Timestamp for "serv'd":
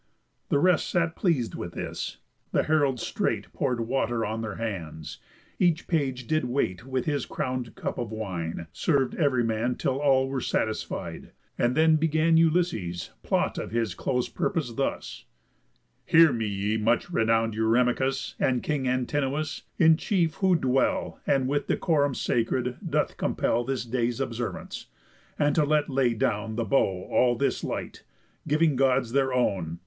8.73-9.13